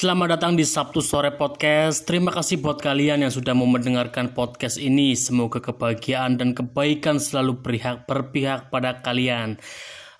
[0.00, 2.08] Selamat datang di Sabtu Sore Podcast.
[2.08, 5.12] Terima kasih buat kalian yang sudah mau mendengarkan podcast ini.
[5.12, 9.60] Semoga kebahagiaan dan kebaikan selalu berpihak, berpihak pada kalian.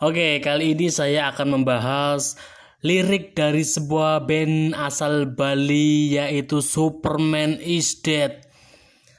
[0.04, 2.36] Oke, kali ini saya akan membahas
[2.84, 8.36] lirik dari sebuah band asal Bali yaitu Superman is Dead.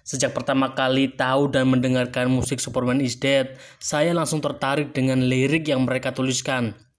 [0.05, 5.65] Sejak pertama kali tahu dan mendengarkan musik Superman is Dead, saya langsung tertarik dengan lirik
[5.65, 6.90] yang mereka tuliskan.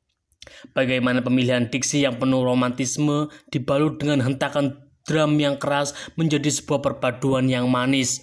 [0.74, 7.50] Bagaimana pemilihan diksi yang penuh romantisme dibalut dengan hentakan drum yang keras menjadi sebuah perpaduan
[7.50, 8.22] yang manis.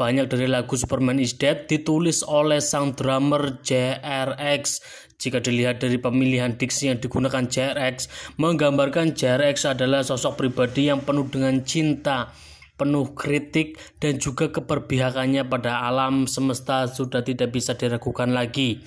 [0.00, 4.80] Banyak dari lagu Superman is Dead ditulis oleh sang drummer JRX.
[5.20, 8.08] Jika dilihat dari pemilihan diksi yang digunakan JRX,
[8.40, 12.32] menggambarkan JRX adalah sosok pribadi yang penuh dengan cinta,
[12.80, 18.80] penuh kritik, dan juga keperbihakannya pada alam semesta sudah tidak bisa diragukan lagi.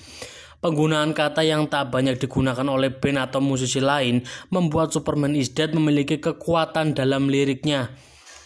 [0.64, 5.68] Penggunaan kata yang tak banyak digunakan oleh band atau musisi lain membuat Superman is Dead
[5.76, 7.92] memiliki kekuatan dalam liriknya.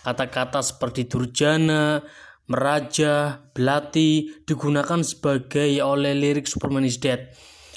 [0.02, 2.02] Kata-kata seperti durjana,
[2.50, 7.30] meraja, belati digunakan sebagai oleh lirik Superman is Dead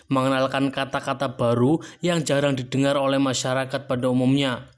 [0.09, 4.73] mengenalkan kata-kata baru yang jarang didengar oleh masyarakat pada umumnya.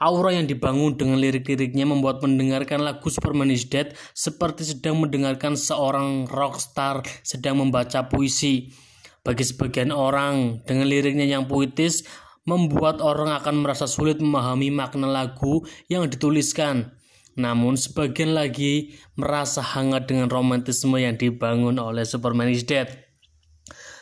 [0.00, 6.30] Aura yang dibangun dengan lirik-liriknya membuat mendengarkan lagu Superman is Dead seperti sedang mendengarkan seorang
[6.30, 8.72] rockstar sedang membaca puisi.
[9.20, 12.08] Bagi sebagian orang, dengan liriknya yang puitis,
[12.48, 15.60] membuat orang akan merasa sulit memahami makna lagu
[15.92, 16.96] yang dituliskan.
[17.36, 23.09] Namun sebagian lagi merasa hangat dengan romantisme yang dibangun oleh Superman is Dead.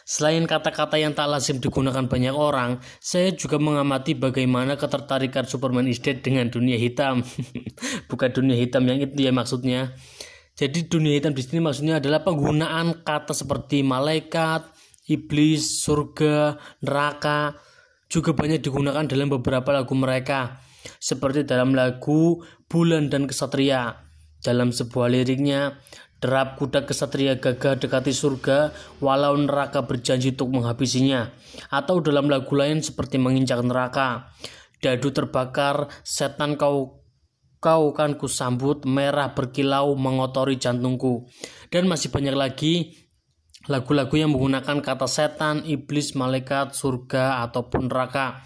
[0.08, 6.00] Selain kata-kata yang tak lazim digunakan banyak orang, saya juga mengamati bagaimana ketertarikan Superman is
[6.00, 7.20] Dead dengan dunia hitam.
[8.08, 9.92] Bukan dunia hitam yang itu ya maksudnya.
[10.56, 14.64] Jadi dunia hitam di sini maksudnya adalah penggunaan kata seperti malaikat,
[15.12, 17.60] iblis, surga, neraka
[18.08, 20.64] juga banyak digunakan dalam beberapa lagu mereka.
[20.96, 24.08] Seperti dalam lagu Bulan dan Kesatria.
[24.38, 25.82] Dalam sebuah liriknya,
[26.18, 31.30] Derap kuda kesatria gagah dekati surga, walau neraka berjanji untuk menghabisinya.
[31.70, 34.34] Atau dalam lagu lain seperti menginjak neraka.
[34.82, 37.06] Dadu terbakar, setan kau
[37.62, 41.30] kau kan kusambut, merah berkilau mengotori jantungku.
[41.70, 42.74] Dan masih banyak lagi
[43.70, 48.42] lagu-lagu yang menggunakan kata setan, iblis, malaikat, surga, ataupun neraka.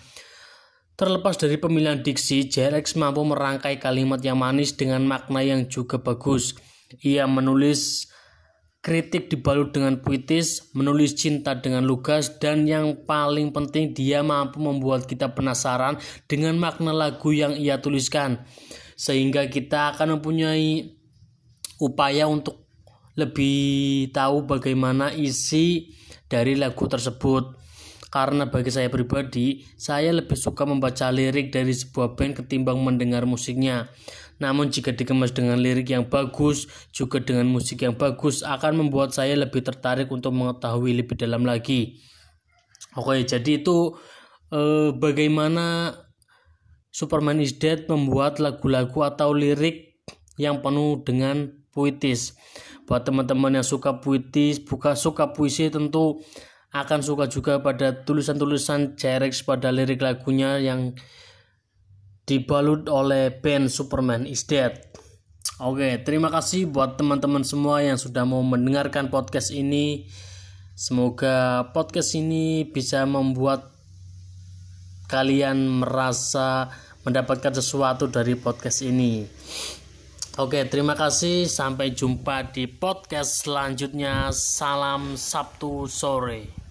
[0.92, 6.52] Terlepas dari pemilihan diksi, JRX mampu merangkai kalimat yang manis dengan makna yang juga bagus.
[7.00, 8.12] Ia menulis
[8.82, 15.06] kritik dibalut dengan puitis, menulis cinta dengan lugas, dan yang paling penting dia mampu membuat
[15.06, 18.42] kita penasaran dengan makna lagu yang ia tuliskan.
[18.98, 20.98] Sehingga kita akan mempunyai
[21.78, 22.66] upaya untuk
[23.14, 25.94] lebih tahu bagaimana isi
[26.26, 27.62] dari lagu tersebut.
[28.12, 33.88] Karena bagi saya pribadi, saya lebih suka membaca lirik dari sebuah band ketimbang mendengar musiknya.
[34.42, 39.38] Namun jika dikemas dengan lirik yang bagus, juga dengan musik yang bagus, akan membuat saya
[39.38, 42.02] lebih tertarik untuk mengetahui lebih dalam lagi.
[42.98, 43.94] Oke, jadi itu
[44.50, 45.94] eh, bagaimana
[46.90, 50.02] Superman is Dead membuat lagu-lagu atau lirik
[50.36, 52.34] yang penuh dengan puitis.
[52.84, 56.20] Buat teman-teman yang suka puitis, buka suka puisi tentu
[56.72, 60.96] akan suka juga pada tulisan-tulisan Jerex pada lirik lagunya yang
[62.26, 64.72] dibalut oleh band Superman is Dead.
[65.62, 70.10] Oke, terima kasih buat teman-teman semua yang sudah mau mendengarkan podcast ini.
[70.74, 73.70] Semoga podcast ini bisa membuat
[75.06, 76.72] kalian merasa
[77.04, 79.28] mendapatkan sesuatu dari podcast ini.
[80.40, 81.44] Oke, terima kasih.
[81.44, 84.32] Sampai jumpa di podcast selanjutnya.
[84.32, 86.61] Salam Sabtu sore.